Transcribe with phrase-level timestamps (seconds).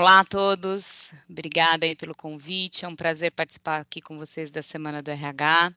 [0.00, 4.62] Olá a todos, obrigada aí pelo convite, é um prazer participar aqui com vocês da
[4.62, 5.74] Semana do RH.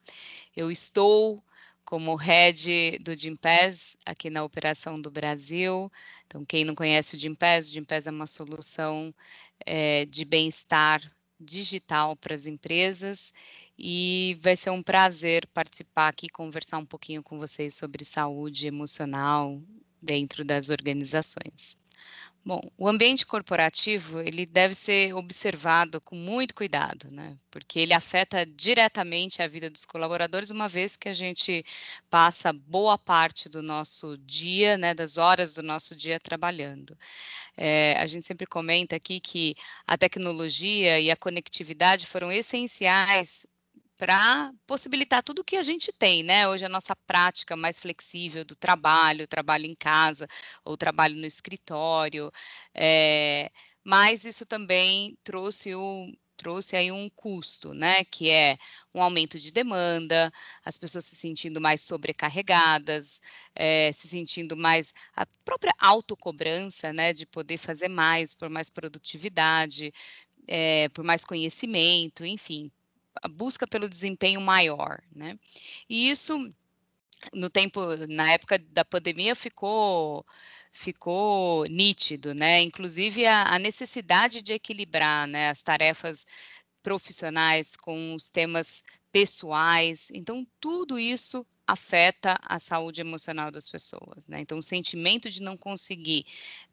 [0.56, 1.44] Eu estou
[1.84, 5.92] como head do Gimpass aqui na Operação do Brasil.
[6.26, 9.14] Então, quem não conhece o Gimpass, o Gimpass é uma solução
[9.66, 11.02] é, de bem-estar
[11.38, 13.34] digital para as empresas
[13.78, 19.62] e vai ser um prazer participar aqui, conversar um pouquinho com vocês sobre saúde emocional
[20.02, 21.83] dentro das organizações.
[22.46, 27.38] Bom, o ambiente corporativo ele deve ser observado com muito cuidado, né?
[27.50, 31.64] Porque ele afeta diretamente a vida dos colaboradores, uma vez que a gente
[32.10, 36.98] passa boa parte do nosso dia, né, das horas do nosso dia trabalhando.
[37.58, 39.56] É, a gente sempre comenta aqui que
[39.88, 43.48] a tecnologia e a conectividade foram essenciais
[43.98, 46.48] para possibilitar tudo o que a gente tem, né?
[46.48, 50.28] Hoje a nossa prática mais flexível do trabalho, trabalho em casa
[50.66, 52.32] ou trabalho no escritório,
[52.74, 53.52] é,
[53.84, 58.58] mas isso também trouxe o trouxe aí um custo, né, que é
[58.94, 60.32] um aumento de demanda,
[60.66, 63.22] as pessoas se sentindo mais sobrecarregadas,
[63.56, 69.94] é, se sentindo mais a própria autocobrança, né, de poder fazer mais por mais produtividade,
[70.48, 72.72] é, por mais conhecimento, enfim,
[73.22, 75.38] a busca pelo desempenho maior, né?
[75.90, 76.54] E isso
[77.34, 80.26] no tempo, na época da pandemia, ficou
[80.74, 82.62] ficou nítido, né?
[82.62, 86.26] Inclusive a, a necessidade de equilibrar, né, as tarefas
[86.82, 90.10] profissionais com os temas pessoais.
[90.12, 94.42] Então, tudo isso afeta a saúde emocional das pessoas, né?
[94.42, 96.26] Então, o sentimento de não conseguir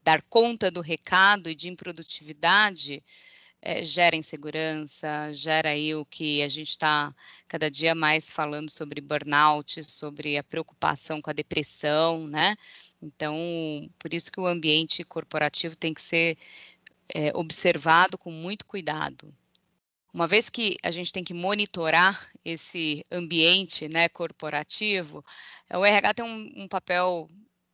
[0.02, 3.02] dar conta do recado e de improdutividade
[3.62, 7.14] é, gera insegurança, gera aí o que a gente está
[7.46, 12.56] cada dia mais falando sobre burnout, sobre a preocupação com a depressão, né?
[13.02, 13.36] Então,
[13.98, 16.38] por isso que o ambiente corporativo tem que ser
[17.14, 19.34] é, observado com muito cuidado.
[20.12, 25.24] Uma vez que a gente tem que monitorar esse ambiente né, corporativo,
[25.72, 27.28] o RH tem um, um papel,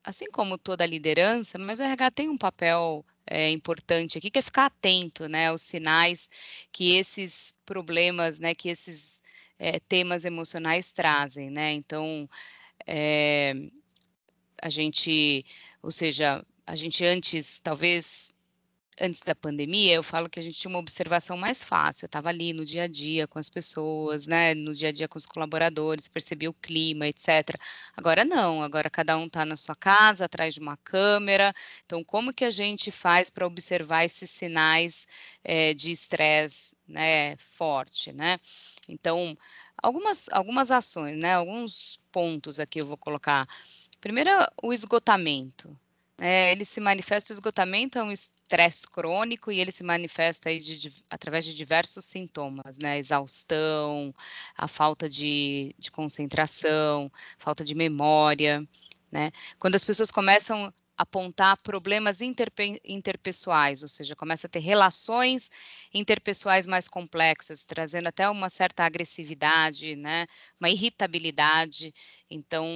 [0.05, 4.43] assim como toda liderança, mas o RH tem um papel é, importante aqui, que é
[4.43, 6.29] ficar atento, né, aos sinais
[6.73, 9.21] que esses problemas, né, que esses
[9.59, 12.29] é, temas emocionais trazem, né, então,
[12.87, 13.55] é,
[14.63, 15.45] a gente,
[15.83, 18.35] ou seja, a gente antes, talvez,
[19.01, 22.05] antes da pandemia, eu falo que a gente tinha uma observação mais fácil.
[22.05, 24.55] Eu estava ali no dia a dia com as pessoas, né?
[24.55, 27.59] No dia a dia com os colaboradores, percebia o clima, etc.
[27.97, 31.55] Agora não, agora cada um está na sua casa, atrás de uma câmera.
[31.85, 35.07] Então, como que a gente faz para observar esses sinais
[35.45, 37.37] é, de estresse, né?
[37.37, 38.39] Forte, né?
[38.89, 39.37] Então,
[39.83, 41.35] algumas, algumas ações, né?
[41.35, 43.47] Alguns pontos aqui eu vou colocar.
[44.01, 44.31] Primeiro,
[44.63, 45.77] o esgotamento.
[46.19, 50.79] É, ele se manifesta, o esgotamento é um estresse crônico e ele se manifesta de,
[50.79, 52.99] de, através de diversos sintomas, né?
[52.99, 54.15] Exaustão,
[54.57, 58.67] a falta de, de concentração, falta de memória,
[59.13, 59.31] né?
[59.59, 65.51] Quando as pessoas começam a apontar problemas interpe interpessoais, ou seja, começa a ter relações
[65.93, 70.27] interpessoais mais complexas, trazendo até uma certa agressividade, né?
[70.59, 71.93] Uma irritabilidade.
[72.31, 72.67] Então,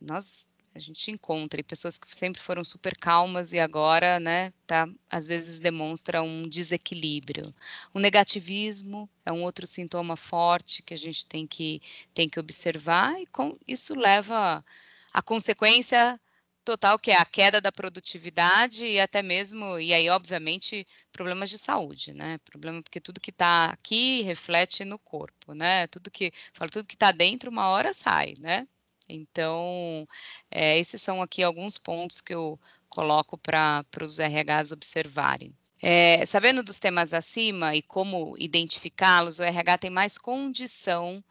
[0.00, 0.46] nós
[0.78, 5.26] a gente encontra e pessoas que sempre foram super calmas e agora, né, tá, às
[5.26, 7.52] vezes demonstra um desequilíbrio.
[7.92, 11.82] O negativismo é um outro sintoma forte que a gente tem que,
[12.14, 14.64] tem que observar e com, isso leva
[15.12, 16.18] a consequência
[16.64, 21.58] total que é a queda da produtividade e até mesmo, e aí obviamente, problemas de
[21.58, 26.70] saúde, né, problema porque tudo que está aqui reflete no corpo, né, tudo que, falo,
[26.70, 28.68] tudo que está dentro uma hora sai, né,
[29.08, 30.06] então,
[30.50, 32.58] é, esses são aqui alguns pontos que eu
[32.88, 35.54] coloco para os RHs observarem.
[35.80, 41.22] É, sabendo dos temas acima e como identificá-los, o RH tem mais condição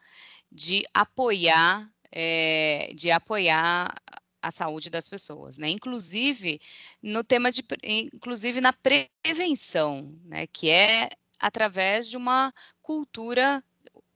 [0.50, 3.94] de apoiar, é, de apoiar
[4.40, 5.68] a saúde das pessoas, né?
[5.68, 6.60] Inclusive
[7.02, 10.46] no tema de, inclusive na prevenção, né?
[10.46, 13.62] Que é através de uma cultura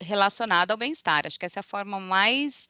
[0.01, 1.27] relacionada ao bem-estar.
[1.27, 2.69] Acho que essa é a forma mais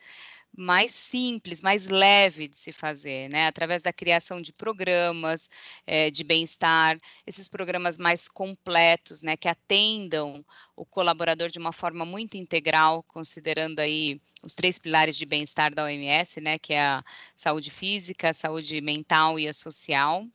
[0.57, 3.47] mais simples, mais leve de se fazer, né?
[3.47, 5.49] Através da criação de programas
[5.87, 9.37] é, de bem-estar, esses programas mais completos, né?
[9.37, 10.45] Que atendam
[10.77, 15.85] o colaborador de uma forma muito integral, considerando aí os três pilares de bem-estar da
[15.85, 16.59] OMS, né?
[16.59, 17.05] Que é a
[17.35, 20.27] saúde física, a saúde mental e a social.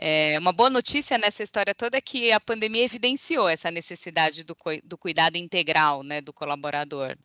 [0.00, 4.56] É, uma boa notícia nessa história toda é que a pandemia evidenciou essa necessidade do,
[4.84, 7.18] do cuidado integral né, do colaborador.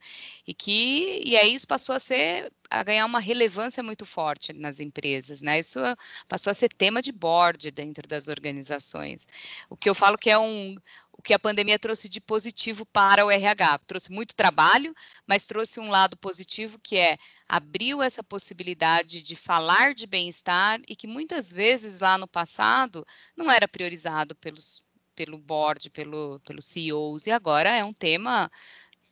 [0.47, 4.79] E que e aí isso passou a ser a ganhar uma relevância muito forte nas
[4.79, 5.59] empresas, né?
[5.59, 5.79] Isso
[6.27, 9.27] passou a ser tema de board dentro das organizações.
[9.69, 10.75] O que eu falo que é um,
[11.11, 13.79] o que a pandemia trouxe de positivo para o RH.
[13.87, 14.95] Trouxe muito trabalho,
[15.27, 17.17] mas trouxe um lado positivo que é
[17.53, 23.05] abriu essa possibilidade de falar de bem-estar e que muitas vezes lá no passado
[23.37, 24.83] não era priorizado pelos,
[25.15, 28.49] pelo board, pelo, pelos CEOs, e agora é um tema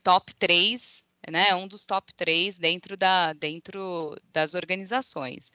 [0.03, 1.53] top 3, né?
[1.53, 5.53] Um dos top 3 dentro, da, dentro das organizações.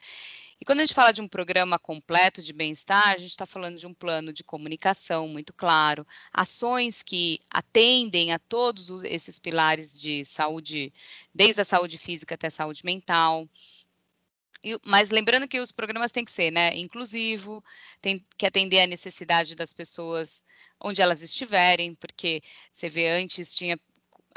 [0.59, 3.77] E quando a gente fala de um programa completo de bem-estar, a gente está falando
[3.77, 10.25] de um plano de comunicação muito claro, ações que atendem a todos esses pilares de
[10.25, 10.91] saúde,
[11.33, 13.47] desde a saúde física até a saúde mental.
[14.83, 17.63] Mas lembrando que os programas têm que ser né, inclusivo,
[18.01, 20.43] tem que atender a necessidade das pessoas
[20.79, 22.41] onde elas estiverem, porque
[22.73, 23.79] você vê antes tinha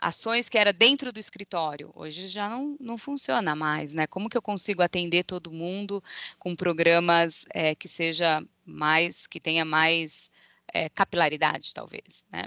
[0.00, 4.06] ações que era dentro do escritório, hoje já não, não funciona mais, né?
[4.06, 6.02] Como que eu consigo atender todo mundo
[6.38, 10.32] com programas é, que seja mais, que tenha mais
[10.72, 12.44] é, capilaridade, talvez, né?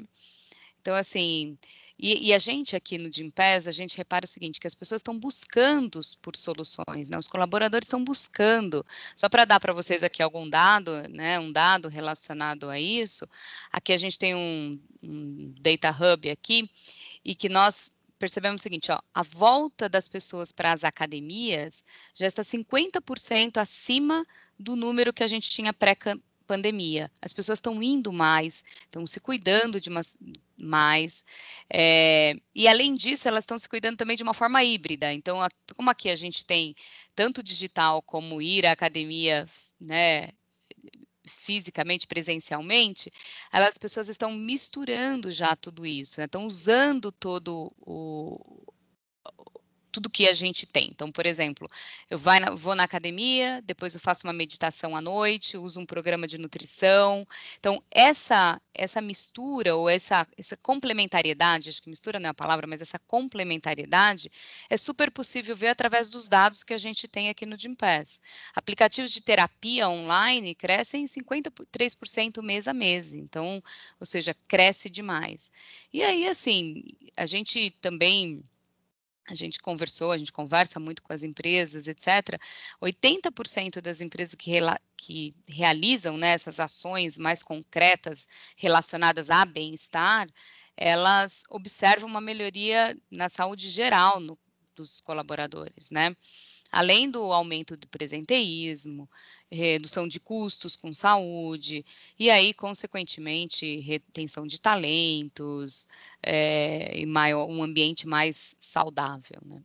[0.82, 1.58] Então, assim,
[1.98, 5.00] e, e, a gente aqui no Gimpass, a gente repara o seguinte, que as pessoas
[5.00, 7.18] estão buscando por soluções, né?
[7.18, 8.86] Os colaboradores estão buscando.
[9.16, 11.40] Só para dar para vocês aqui algum dado, né?
[11.40, 13.26] Um dado relacionado a isso,
[13.72, 16.70] aqui a gente tem um, um Data Hub aqui,
[17.24, 21.84] e que nós percebemos o seguinte, ó, a volta das pessoas para as academias
[22.16, 24.26] já está 50% acima
[24.58, 27.12] do número que a gente tinha pré-pandemia.
[27.22, 30.00] As pessoas estão indo mais, estão se cuidando de uma,
[30.56, 31.26] mais,
[31.70, 35.12] é, e além disso, elas estão se cuidando também de uma forma híbrida.
[35.12, 36.76] Então, a, como aqui a gente tem
[37.14, 39.46] tanto digital como ir à academia,
[39.82, 40.30] né,
[41.34, 43.12] fisicamente, presencialmente,
[43.52, 46.26] as pessoas estão misturando já tudo isso, né?
[46.26, 48.63] estão usando todo o,
[49.94, 50.90] tudo que a gente tem.
[50.90, 51.70] Então, por exemplo,
[52.10, 56.28] eu na, vou na academia, depois eu faço uma meditação à noite, uso um programa
[56.28, 57.28] de nutrição.
[57.60, 62.66] Então, essa essa mistura ou essa, essa complementariedade, acho que mistura não é a palavra,
[62.66, 64.32] mas essa complementariedade
[64.70, 68.22] é super possível ver através dos dados que a gente tem aqui no Gympass.
[68.56, 73.62] Aplicativos de terapia online crescem 53% mês a mês, então,
[74.00, 75.52] ou seja, cresce demais.
[75.92, 76.84] E aí, assim,
[77.16, 78.44] a gente também
[79.28, 82.40] a gente conversou, a gente conversa muito com as empresas, etc.
[82.82, 84.52] 80% das empresas que,
[84.98, 88.28] que realizam né, essas ações mais concretas
[88.58, 90.28] relacionadas a bem-estar,
[90.76, 94.38] elas observam uma melhoria na saúde geral no,
[94.76, 96.16] dos colaboradores, né?
[96.72, 99.08] Além do aumento do presenteísmo,
[99.54, 101.86] redução de custos com saúde,
[102.18, 105.88] e aí, consequentemente, retenção de talentos
[106.22, 109.40] é, e maior, um ambiente mais saudável.
[109.46, 109.62] Né?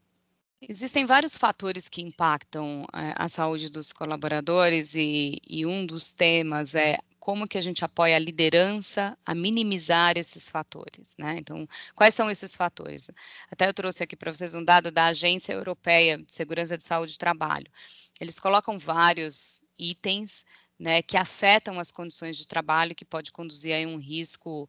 [0.61, 6.75] Existem vários fatores que impactam é, a saúde dos colaboradores e, e um dos temas
[6.75, 6.99] é
[7.29, 11.37] como que a gente apoia a liderança a minimizar esses fatores, né?
[11.37, 13.11] Então, quais são esses fatores?
[13.51, 17.13] Até eu trouxe aqui para vocês um dado da Agência Europeia de Segurança de Saúde
[17.13, 17.71] e Trabalho.
[18.19, 20.47] Eles colocam vários itens,
[20.79, 24.67] né, que afetam as condições de trabalho, que pode conduzir a um risco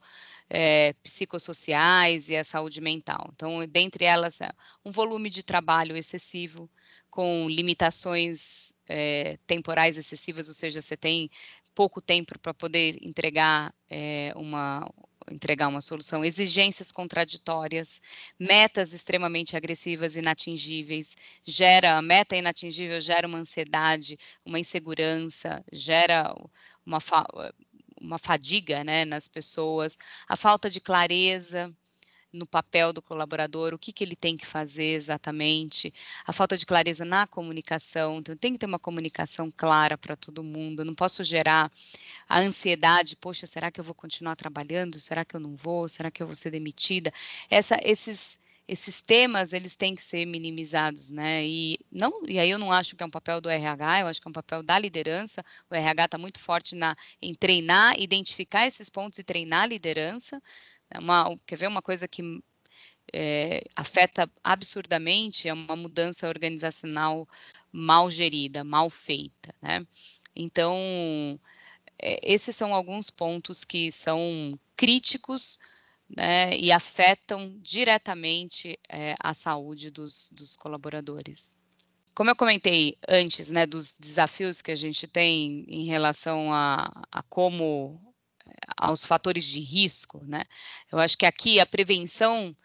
[0.50, 3.30] é, psicossociais e a saúde mental.
[3.34, 4.52] Então, dentre elas, é
[4.84, 6.70] um volume de trabalho excessivo,
[7.10, 11.30] com limitações é, temporais excessivas, ou seja, você tem
[11.80, 14.86] pouco tempo para poder entregar é, uma
[15.32, 18.02] entregar uma solução, exigências contraditórias,
[18.38, 26.36] metas extremamente agressivas e inatingíveis, gera a meta inatingível gera uma ansiedade, uma insegurança, gera
[26.86, 26.98] uma,
[28.02, 31.74] uma fadiga né, nas pessoas, a falta de clareza,
[32.32, 35.94] no papel do colaborador, o que, que ele tem que fazer exatamente,
[36.26, 40.44] a falta de clareza na comunicação, então tem que ter uma comunicação clara para todo
[40.44, 41.72] mundo, eu não posso gerar
[42.28, 46.12] a ansiedade, poxa, será que eu vou continuar trabalhando, será que eu não vou, será
[46.12, 47.12] que eu vou ser demitida,
[47.50, 51.44] Essa, esses esses temas eles têm que ser minimizados, né?
[51.46, 54.22] E não, e aí eu não acho que é um papel do RH, eu acho
[54.22, 55.44] que é um papel da liderança.
[55.72, 60.40] O RH está muito forte na em treinar, identificar esses pontos e treinar a liderança,
[60.98, 62.42] uma, quer ver uma coisa que
[63.14, 67.28] é, afeta absurdamente é uma mudança organizacional
[67.72, 69.86] mal gerida, mal feita, né?
[70.36, 71.40] Então,
[72.02, 75.60] é, esses são alguns pontos que são críticos
[76.10, 81.56] né, e afetam diretamente é, a saúde dos, dos colaboradores.
[82.16, 87.24] como eu comentei antes, né, dos desafios que a gente tem em relação a, a
[87.24, 88.09] como
[88.78, 90.44] aos fatores de risco, né?
[90.92, 92.56] Eu acho que aqui a prevenção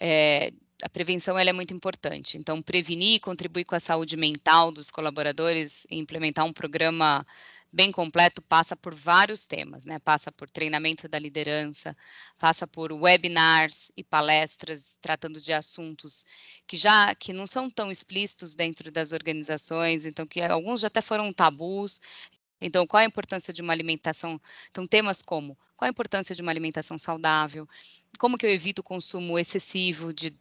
[0.00, 2.36] é, a prevenção ela é muito importante.
[2.36, 7.24] Então, prevenir, contribuir com a saúde mental dos colaboradores e implementar um programa
[7.72, 9.98] bem completo passa por vários temas, né?
[9.98, 11.96] Passa por treinamento da liderança,
[12.38, 16.26] passa por webinars e palestras tratando de assuntos
[16.66, 21.00] que já que não são tão explícitos dentro das organizações, então que alguns já até
[21.00, 22.00] foram tabus.
[22.64, 24.40] Então, qual a importância de uma alimentação?
[24.70, 27.68] Então, temas como qual a importância de uma alimentação saudável?
[28.16, 30.32] Como que eu evito o consumo excessivo de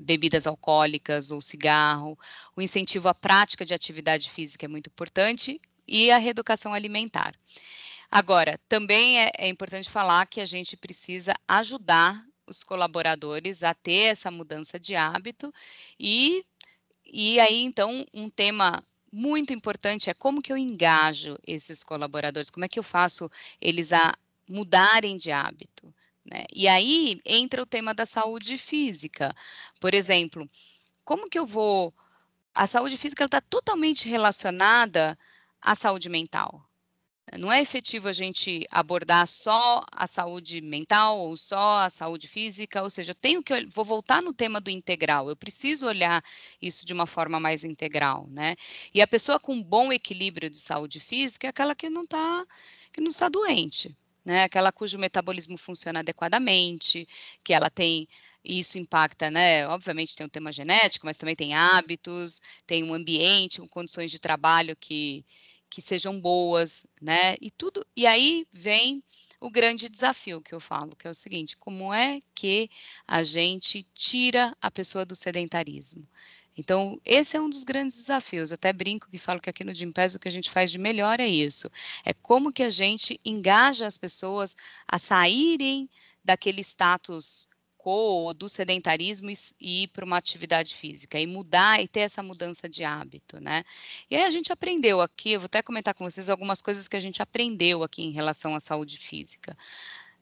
[0.00, 2.18] bebidas alcoólicas ou cigarro.
[2.56, 7.34] O incentivo à prática de atividade física é muito importante e a reeducação alimentar.
[8.10, 14.12] Agora, também é, é importante falar que a gente precisa ajudar os colaboradores a ter
[14.12, 15.52] essa mudança de hábito
[15.98, 16.44] e,
[17.04, 22.64] e aí, então, um tema muito importante é como que eu engajo esses colaboradores, como
[22.64, 24.14] é que eu faço eles a
[24.48, 25.94] mudarem de hábito.
[26.24, 26.44] Né?
[26.52, 29.34] E aí entra o tema da saúde física.
[29.78, 30.48] Por exemplo,
[31.04, 31.92] como que eu vou.
[32.54, 35.18] A saúde física está totalmente relacionada
[35.60, 36.66] à saúde mental.
[37.38, 42.82] Não é efetivo a gente abordar só a saúde mental ou só a saúde física,
[42.82, 45.28] ou seja, eu tenho que vou voltar no tema do integral.
[45.28, 46.22] Eu preciso olhar
[46.60, 48.56] isso de uma forma mais integral, né?
[48.92, 52.44] E a pessoa com bom equilíbrio de saúde física é aquela que não está
[52.92, 54.42] que não está doente, né?
[54.42, 57.06] Aquela cujo metabolismo funciona adequadamente,
[57.42, 58.06] que ela tem
[58.44, 59.66] isso impacta, né?
[59.68, 64.18] Obviamente tem um tema genético, mas também tem hábitos, tem um ambiente, com condições de
[64.18, 65.24] trabalho que,
[65.72, 67.36] que sejam boas, né?
[67.40, 67.86] E tudo.
[67.96, 69.02] E aí vem
[69.40, 72.70] o grande desafio que eu falo, que é o seguinte: como é que
[73.08, 76.06] a gente tira a pessoa do sedentarismo?
[76.54, 78.50] Então, esse é um dos grandes desafios.
[78.50, 80.78] Eu até brinco que falo que aqui no Gimpass o que a gente faz de
[80.78, 81.70] melhor é isso.
[82.04, 84.54] É como que a gente engaja as pessoas
[84.86, 85.88] a saírem
[86.22, 87.48] daquele status
[87.82, 92.68] quo do sedentarismo e ir para uma atividade física e mudar e ter essa mudança
[92.68, 93.64] de hábito, né?
[94.08, 96.96] E aí a gente aprendeu aqui, eu vou até comentar com vocês algumas coisas que
[96.96, 99.56] a gente aprendeu aqui em relação à saúde física.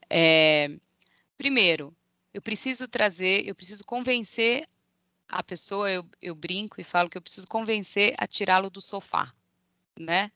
[0.08, 0.70] É,
[1.36, 1.94] primeiro,
[2.32, 4.66] eu preciso trazer, eu preciso convencer
[5.28, 9.30] a pessoa, eu, eu brinco e falo que eu preciso convencer a tirá-lo do sofá,
[9.98, 10.32] né?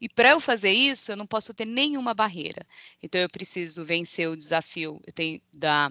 [0.00, 2.66] E para eu fazer isso, eu não posso ter nenhuma barreira.
[3.02, 5.90] Então, eu preciso vencer o desafio eu tenho da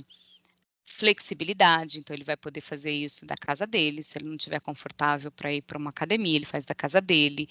[0.83, 5.31] flexibilidade, então ele vai poder fazer isso da casa dele, se ele não estiver confortável
[5.31, 7.47] para ir para uma academia, ele faz da casa dele,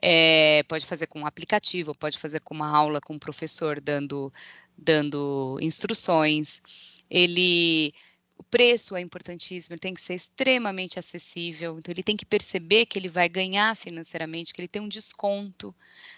[0.00, 4.32] é, pode fazer com um aplicativo, pode fazer com uma aula com um professor dando,
[4.76, 7.92] dando instruções, ele
[8.38, 12.84] o preço é importantíssimo, ele tem que ser extremamente acessível, então ele tem que perceber
[12.84, 15.74] que ele vai ganhar financeiramente, que ele tem um desconto,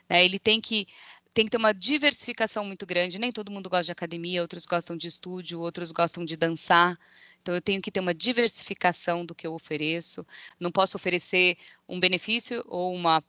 [0.08, 0.24] né?
[0.24, 0.88] ele tem que
[1.34, 3.18] tem que ter uma diversificação muito grande.
[3.18, 6.98] Nem todo mundo gosta de academia, outros gostam de estúdio, outros gostam de dançar.
[7.40, 10.26] Então, eu tenho que ter uma diversificação do que eu ofereço.
[10.58, 11.56] Não posso oferecer
[11.88, 13.22] um benefício ou uma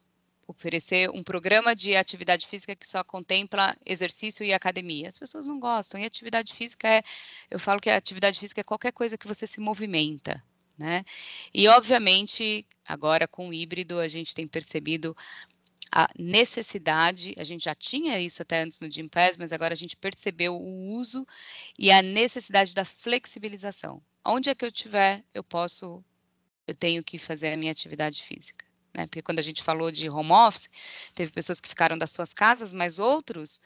[0.50, 5.08] oferecer um programa de atividade física que só contempla exercício e academia.
[5.08, 6.02] As pessoas não gostam.
[6.02, 7.04] E atividade física é,
[7.52, 10.44] eu falo que a atividade física é qualquer coisa que você se movimenta,
[10.78, 11.06] né?
[11.54, 15.16] E obviamente, agora com o híbrido, a gente tem percebido
[15.92, 19.98] a necessidade, a gente já tinha isso até antes no Gympass, mas agora a gente
[19.98, 21.26] percebeu o uso
[21.78, 24.02] e a necessidade da flexibilização.
[24.24, 26.04] Onde é que eu tiver, eu posso,
[26.68, 28.70] eu tenho que fazer a minha atividade física
[29.00, 29.06] né?
[29.06, 30.70] Porque quando a gente falou de home office,
[31.14, 33.62] teve pessoas que ficaram das suas casas, mas outros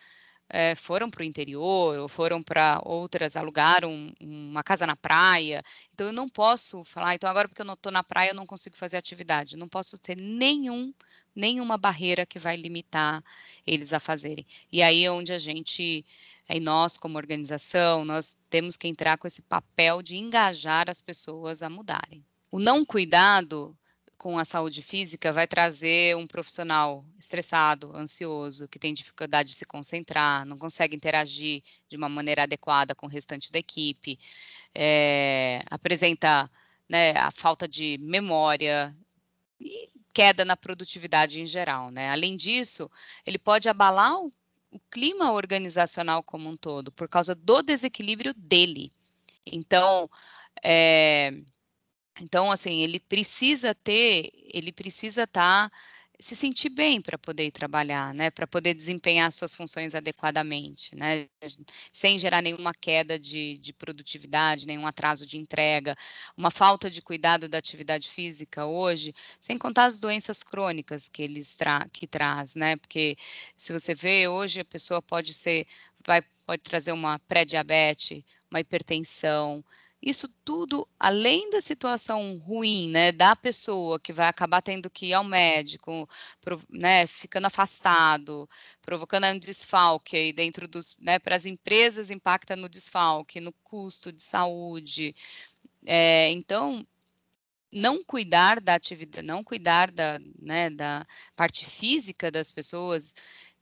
[0.55, 5.63] é, foram para o interior ou foram para outras, alugaram uma casa na praia.
[5.91, 8.45] Então eu não posso falar, então agora porque eu não estou na praia eu não
[8.45, 9.57] consigo fazer atividade.
[9.57, 10.93] Não posso ter nenhum,
[11.35, 13.23] nenhuma barreira que vai limitar
[13.65, 14.45] eles a fazerem.
[14.71, 16.05] E aí é onde a gente,
[16.47, 21.63] aí nós como organização, nós temos que entrar com esse papel de engajar as pessoas
[21.63, 22.23] a mudarem.
[22.51, 23.75] O não cuidado
[24.23, 29.65] com a saúde física vai trazer um profissional estressado, ansioso, que tem dificuldade de se
[29.65, 34.17] concentrar, não consegue interagir de uma maneira adequada com o restante da equipe,
[34.73, 36.49] é, apresenta
[36.87, 38.95] né, a falta de memória
[39.59, 41.91] e queda na produtividade em geral.
[41.91, 42.09] Né?
[42.09, 42.89] Além disso,
[43.25, 44.31] ele pode abalar o,
[44.71, 48.89] o clima organizacional como um todo, por causa do desequilíbrio dele.
[49.45, 50.09] Então,
[50.63, 51.33] é,
[52.21, 55.75] então, assim, ele precisa ter, ele precisa estar tá,
[56.19, 61.27] se sentir bem para poder ir trabalhar, né, para poder desempenhar suas funções adequadamente, né,
[61.91, 65.97] sem gerar nenhuma queda de, de, produtividade, nenhum atraso de entrega,
[66.37, 71.55] uma falta de cuidado da atividade física hoje, sem contar as doenças crônicas que eles
[71.55, 73.17] tra que traz, né, porque
[73.57, 75.67] se você vê hoje a pessoa pode ser,
[76.05, 79.63] vai, pode trazer uma pré-diabetes, uma hipertensão,
[80.05, 85.13] isso tudo, além da situação ruim, né, da pessoa que vai acabar tendo que ir
[85.13, 86.09] ao médico,
[86.69, 88.49] né, ficando afastado,
[88.81, 94.11] provocando um desfalque aí dentro dos, né, para as empresas impacta no desfalque, no custo
[94.11, 95.15] de saúde.
[95.85, 96.85] É, então,
[97.71, 101.05] não cuidar da atividade, não cuidar da, né, da
[101.35, 103.15] parte física das pessoas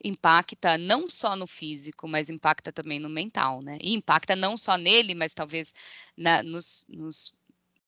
[0.04, 3.78] impacta não só no físico, mas impacta também no mental, né?
[3.82, 5.74] E impacta não só nele, mas talvez
[6.18, 7.34] na, nos, nos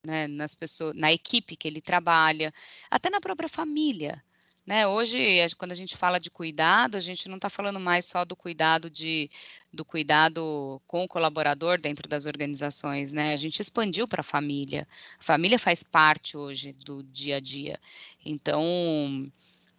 [0.05, 2.53] né, nas pessoas, na equipe que ele trabalha,
[2.91, 4.23] até na própria família.
[4.65, 5.19] Né, hoje,
[5.57, 8.89] quando a gente fala de cuidado, a gente não está falando mais só do cuidado
[8.89, 9.29] de
[9.73, 13.33] do cuidado com o colaborador dentro das organizações, né?
[13.33, 14.87] A gente expandiu para a família.
[15.19, 17.77] A família faz parte hoje do dia a dia.
[18.23, 19.19] Então,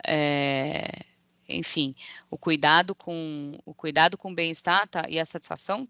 [0.06, 0.86] é,
[1.48, 1.94] enfim,
[2.30, 5.88] o cuidado com o cuidado com bem-estar tá, e a satisfação,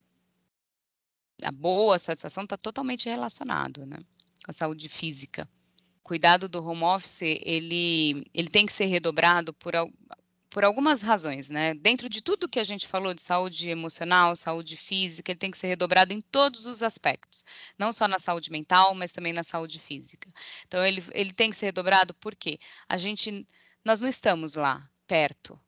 [1.42, 3.98] a boa satisfação está totalmente relacionado, né,
[4.44, 5.48] com a saúde física.
[6.00, 9.74] O cuidado do home office, ele, ele tem que ser redobrado por,
[10.54, 11.74] por algumas razões, né?
[11.74, 15.58] Dentro de tudo que a gente falou de saúde emocional, saúde física, ele tem que
[15.58, 17.44] ser redobrado em todos os aspectos,
[17.76, 20.30] não só na saúde mental, mas também na saúde física.
[20.64, 23.44] Então, ele, ele tem que ser redobrado porque a gente,
[23.84, 25.58] nós não estamos lá perto.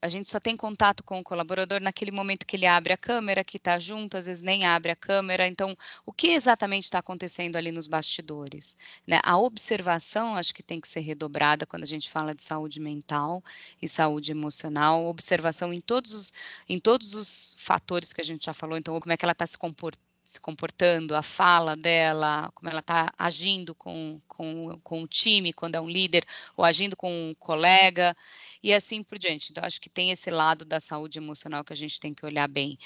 [0.00, 3.42] A gente só tem contato com o colaborador naquele momento que ele abre a câmera,
[3.42, 5.46] que está junto, às vezes nem abre a câmera.
[5.48, 5.76] Então,
[6.06, 8.78] o que exatamente está acontecendo ali nos bastidores?
[9.04, 9.18] Né?
[9.24, 13.42] A observação acho que tem que ser redobrada quando a gente fala de saúde mental
[13.82, 16.32] e saúde emocional, observação em todos os,
[16.68, 18.78] em todos os fatores que a gente já falou.
[18.78, 22.80] Então, como é que ela está se comportando se comportando, a fala dela, como ela
[22.80, 26.22] está agindo com, com, com o time, quando é um líder,
[26.54, 28.14] ou agindo com um colega,
[28.62, 29.50] e assim por diante.
[29.50, 32.46] Então, acho que tem esse lado da saúde emocional que a gente tem que olhar
[32.46, 32.78] bem.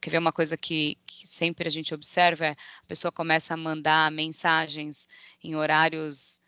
[0.00, 2.46] Quer ver uma coisa que, que sempre a gente observa?
[2.46, 5.06] É a pessoa começa a mandar mensagens
[5.44, 6.40] em horários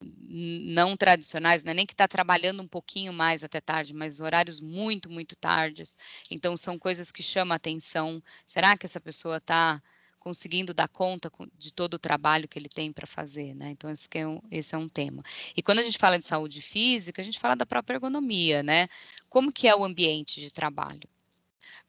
[0.00, 4.60] não tradicionais, não é nem que está trabalhando um pouquinho mais até tarde, mas horários
[4.60, 5.98] muito, muito tardes.
[6.30, 8.22] Então, são coisas que chamam a atenção.
[8.46, 9.82] Será que essa pessoa está
[10.18, 13.70] conseguindo dar conta de todo o trabalho que ele tem para fazer, né?
[13.70, 15.22] Então, esse é, um, esse é um tema.
[15.56, 18.88] E quando a gente fala de saúde física, a gente fala da própria ergonomia, né?
[19.28, 21.08] Como que é o ambiente de trabalho?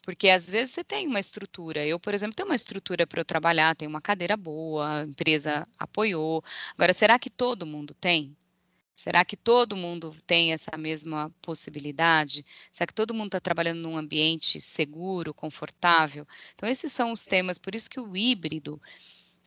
[0.09, 1.85] Porque às vezes você tem uma estrutura.
[1.85, 5.67] Eu, por exemplo, tenho uma estrutura para eu trabalhar, tenho uma cadeira boa, a empresa
[5.77, 6.43] apoiou.
[6.73, 8.35] Agora, será que todo mundo tem?
[8.95, 12.43] Será que todo mundo tem essa mesma possibilidade?
[12.71, 16.25] Será que todo mundo está trabalhando num ambiente seguro, confortável?
[16.55, 18.81] Então, esses são os temas, por isso que o híbrido,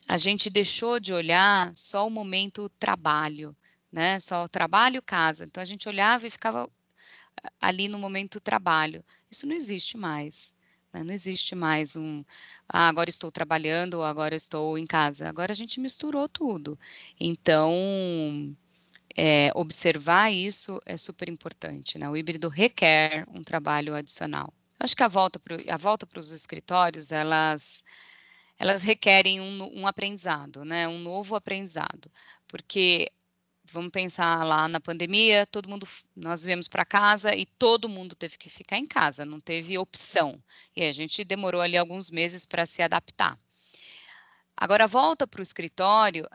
[0.06, 3.56] a gente deixou de olhar só o momento trabalho,
[3.90, 4.20] né?
[4.20, 5.44] Só o trabalho, casa.
[5.44, 6.70] Então, a gente olhava e ficava
[7.60, 9.04] ali no momento trabalho.
[9.32, 10.54] Isso não existe mais.
[10.92, 11.02] Né?
[11.02, 12.22] Não existe mais um,
[12.68, 15.26] ah, agora estou trabalhando agora estou em casa.
[15.28, 16.78] Agora a gente misturou tudo.
[17.18, 18.54] Então,
[19.16, 21.98] é, observar isso é super importante.
[21.98, 22.08] Né?
[22.10, 24.52] O híbrido requer um trabalho adicional.
[24.78, 27.84] Acho que a volta para os escritórios, elas,
[28.58, 30.86] elas requerem um, um aprendizado, né?
[30.88, 32.10] um novo aprendizado,
[32.48, 33.10] porque
[33.72, 38.36] vamos pensar lá na pandemia, todo mundo, nós viemos para casa e todo mundo teve
[38.36, 40.42] que ficar em casa, não teve opção.
[40.76, 43.38] E a gente demorou ali alguns meses para se adaptar.
[44.56, 46.28] Agora, volta para o escritório,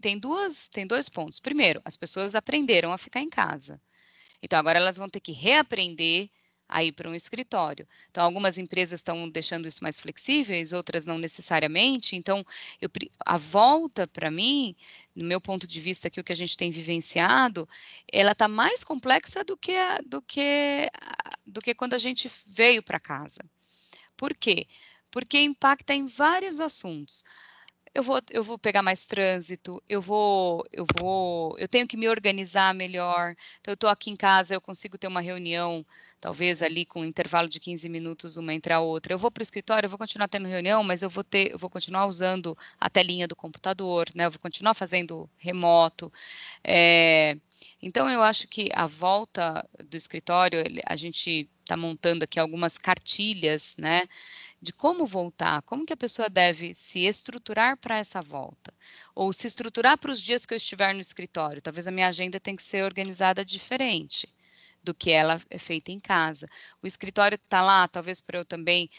[0.00, 1.40] tem, duas, tem dois pontos.
[1.40, 3.80] Primeiro, as pessoas aprenderam a ficar em casa.
[4.42, 6.30] Então, agora elas vão ter que reaprender
[6.68, 7.86] a ir para um escritório.
[8.10, 12.16] Então, algumas empresas estão deixando isso mais flexíveis, outras não necessariamente.
[12.16, 12.44] Então,
[12.80, 12.88] eu,
[13.24, 14.74] a volta, para mim,
[15.14, 17.68] no meu ponto de vista, aqui, o que a gente tem vivenciado,
[18.12, 20.90] ela está mais complexa do que, a, do, que,
[21.46, 23.44] do que quando a gente veio para casa.
[24.16, 24.66] Por quê?
[25.10, 27.24] Porque impacta em vários assuntos
[27.94, 32.08] eu vou, eu vou pegar mais trânsito, eu vou, eu vou, eu tenho que me
[32.08, 33.36] organizar melhor.
[33.60, 35.86] Então, eu estou aqui em casa, eu consigo ter uma reunião,
[36.20, 39.12] talvez ali com um intervalo de 15 minutos, uma entre a outra.
[39.12, 41.58] Eu vou para o escritório, eu vou continuar tendo reunião, mas eu vou ter, eu
[41.58, 44.26] vou continuar usando a telinha do computador, né?
[44.26, 46.12] Eu vou continuar fazendo remoto.
[46.64, 47.36] É,
[47.80, 53.74] então, eu acho que a volta do escritório, a gente está montando aqui algumas cartilhas,
[53.78, 54.02] né,
[54.60, 58.72] de como voltar, como que a pessoa deve se estruturar para essa volta,
[59.14, 61.62] ou se estruturar para os dias que eu estiver no escritório.
[61.62, 64.28] Talvez a minha agenda tenha que ser organizada diferente
[64.82, 66.46] do que ela é feita em casa.
[66.82, 68.90] O escritório está lá, talvez para eu também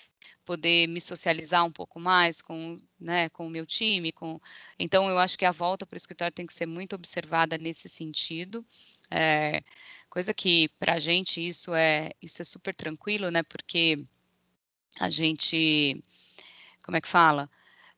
[0.43, 4.39] poder me socializar um pouco mais com, né, com o meu time, com.
[4.80, 7.89] Então eu acho que a volta para o escritório tem que ser muito observada nesse
[7.89, 8.65] sentido.
[9.12, 9.63] É,
[10.15, 13.43] coisa que para a gente isso é isso é super tranquilo, né?
[13.43, 14.06] Porque
[14.97, 16.01] a gente,
[16.86, 17.49] como é que fala?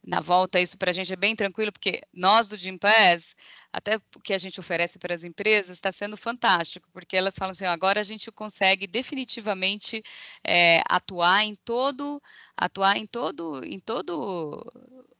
[0.05, 3.35] Na volta, isso para a gente é bem tranquilo, porque nós do Gimpass,
[3.71, 7.51] até o que a gente oferece para as empresas, está sendo fantástico, porque elas falam
[7.51, 10.01] assim, agora a gente consegue definitivamente
[10.43, 12.21] é, atuar em todo,
[12.57, 14.65] atuar em todo, em todo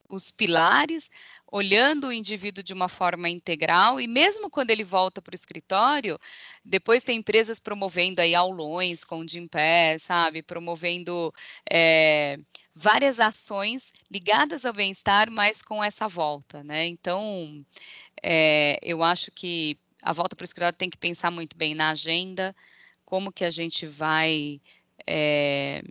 [0.10, 1.10] os pilares,
[1.52, 6.20] olhando o indivíduo de uma forma integral, e mesmo quando ele volta para o escritório,
[6.64, 11.34] depois tem empresas promovendo aí aulões com o Gimpass, sabe, promovendo
[11.70, 12.38] é,
[12.76, 16.86] várias ações ligadas ao bem-estar, mas com essa volta, né?
[16.88, 17.58] Então,
[18.22, 21.90] é, eu acho que a volta para o escritório tem que pensar muito bem na
[21.92, 22.56] agenda,
[23.06, 24.62] como que a gente vai
[25.08, 25.82] é,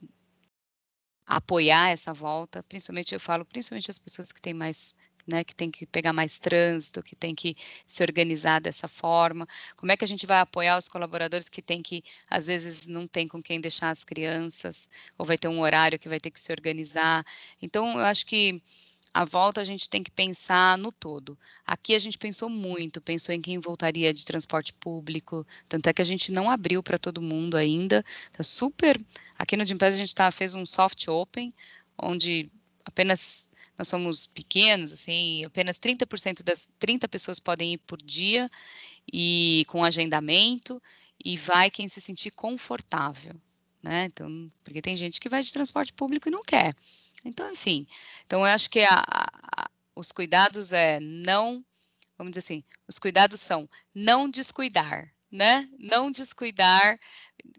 [1.26, 4.94] apoiar essa volta, principalmente eu falo, principalmente as pessoas que têm mais
[5.26, 9.46] né, que tem que pegar mais trânsito, que tem que se organizar dessa forma.
[9.76, 13.06] Como é que a gente vai apoiar os colaboradores que tem que, às vezes, não
[13.08, 16.40] tem com quem deixar as crianças, ou vai ter um horário que vai ter que
[16.40, 17.24] se organizar.
[17.60, 18.62] Então, eu acho que
[19.16, 21.38] a volta a gente tem que pensar no todo.
[21.66, 26.02] Aqui a gente pensou muito, pensou em quem voltaria de transporte público, tanto é que
[26.02, 28.04] a gente não abriu para todo mundo ainda.
[28.30, 29.00] Tá super.
[29.38, 31.50] Aqui no Gimpass a gente tá, fez um soft open,
[31.96, 32.50] onde
[32.84, 33.48] apenas
[33.78, 38.50] nós somos pequenos, assim, apenas 30% das 30 pessoas podem ir por dia
[39.10, 40.82] e com agendamento,
[41.24, 43.34] e vai quem se sentir confortável,
[43.82, 44.04] né?
[44.04, 46.74] Então, porque tem gente que vai de transporte público e não quer.
[47.26, 47.88] Então, enfim,
[48.24, 51.64] então eu acho que a, a, os cuidados é não,
[52.16, 55.68] vamos dizer assim, os cuidados são não descuidar, né?
[55.76, 57.00] Não descuidar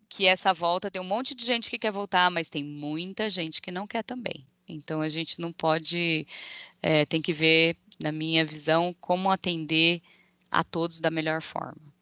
[0.07, 3.61] que essa volta tem um monte de gente que quer voltar, mas tem muita gente
[3.61, 4.47] que não quer também.
[4.65, 6.25] Então a gente não pode,
[6.81, 10.01] é, tem que ver, na minha visão, como atender
[10.49, 11.93] a todos da melhor forma.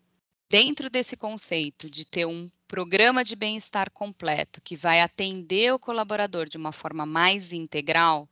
[0.47, 6.47] Dentro desse conceito de ter um programa de bem-estar completo que vai atender o colaborador
[6.47, 8.29] de uma forma mais integral,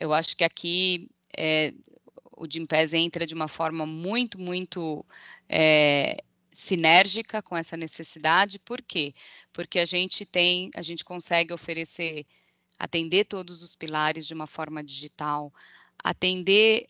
[0.00, 1.72] eu acho que aqui é,
[2.36, 5.04] o Gimpass entra de uma forma muito, muito
[5.48, 8.58] é, sinérgica com essa necessidade.
[8.58, 9.14] Por quê?
[9.52, 12.26] Porque a gente tem, a gente consegue oferecer
[12.78, 15.52] atender todos os pilares de uma forma digital,
[16.02, 16.88] atender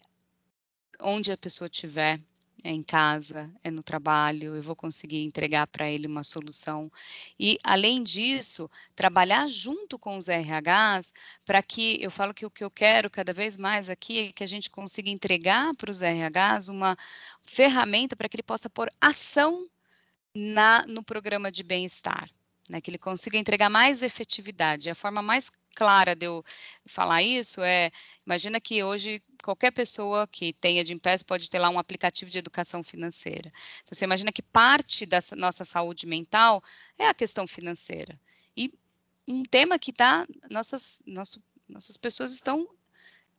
[1.00, 2.20] onde a pessoa estiver,
[2.64, 6.90] é em casa, é no trabalho, eu vou conseguir entregar para ele uma solução.
[7.38, 11.12] E, além disso, trabalhar junto com os RHs
[11.44, 14.42] para que, eu falo que o que eu quero cada vez mais aqui é que
[14.42, 16.96] a gente consiga entregar para os RHs uma
[17.42, 19.68] ferramenta para que ele possa pôr ação
[20.34, 22.30] na, no programa de bem-estar.
[22.70, 24.88] Né, que ele consiga entregar mais efetividade.
[24.88, 26.44] A forma mais clara de eu
[26.86, 27.90] falar isso é,
[28.24, 32.38] imagina que hoje qualquer pessoa que tenha de Gimpass pode ter lá um aplicativo de
[32.38, 33.52] educação financeira.
[33.82, 36.62] Então, você imagina que parte da nossa saúde mental
[36.98, 38.18] é a questão financeira.
[38.56, 38.72] E
[39.28, 42.68] um tema que está, nossas, nosso, nossas pessoas estão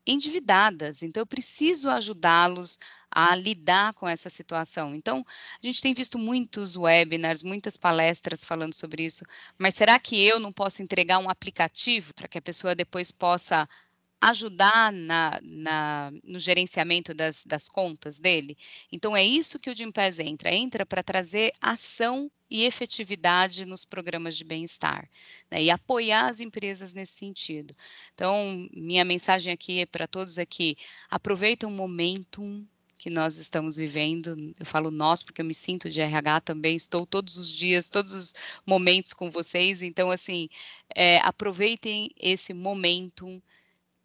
[0.06, 2.78] endividadas, então eu preciso ajudá-los
[3.12, 4.94] a lidar com essa situação.
[4.94, 5.26] Então,
[5.64, 9.26] a gente tem visto muitos webinars, muitas palestras falando sobre isso,
[9.58, 13.68] mas será que eu não posso entregar um aplicativo para que a pessoa depois possa
[14.22, 18.58] ajudar na, na, no gerenciamento das, das, contas dele.
[18.92, 24.38] Então, é isso que o Gimpass entra, entra para trazer ação e efetividade nos programas
[24.38, 25.10] de bem-estar,
[25.50, 27.76] né, e apoiar as empresas nesse sentido.
[28.14, 30.78] Então, minha mensagem aqui é para todos aqui,
[31.10, 32.44] aproveitem o momento
[32.98, 37.06] que nós estamos vivendo, eu falo nós porque eu me sinto de RH também, estou
[37.06, 38.34] todos os dias, todos os
[38.66, 40.50] momentos com vocês, então, assim,
[40.96, 43.42] é, aproveitem esse momento,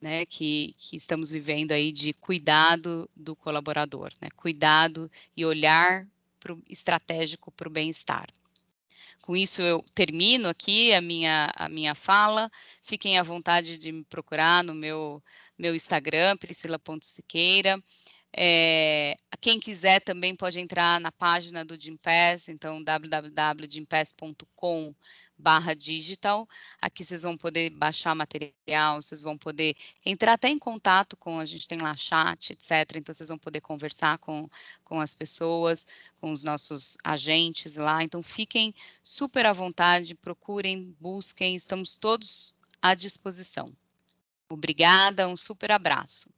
[0.00, 6.06] né, que, que estamos vivendo aí de cuidado do colaborador, né, cuidado e olhar
[6.38, 8.26] pro, estratégico para o bem-estar.
[9.22, 12.50] Com isso, eu termino aqui a minha, a minha fala.
[12.82, 15.22] Fiquem à vontade de me procurar no meu,
[15.58, 17.78] meu Instagram, priscila.siqueira.
[18.32, 24.94] É, quem quiser também pode entrar na página do Gimpass, então www.gimpass.com
[25.40, 26.48] barra digital.
[26.80, 29.74] Aqui vocês vão poder baixar material, vocês vão poder
[30.04, 32.96] entrar até em contato com, a gente tem lá chat, etc.
[32.96, 34.48] Então, vocês vão poder conversar com,
[34.84, 35.86] com as pessoas,
[36.20, 38.02] com os nossos agentes lá.
[38.02, 43.66] Então, fiquem super à vontade, procurem, busquem, estamos todos à disposição.
[44.48, 46.28] Obrigada, um super abraço.